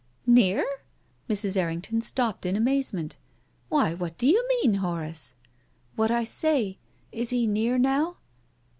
[0.25, 0.65] ""Near?"
[1.29, 1.55] Mrs.
[1.55, 3.17] Errington stopped in amazement.
[3.69, 5.35] "Why, what do you mean, Horace?""
[5.95, 6.79] What I say.
[7.13, 8.17] Is he near now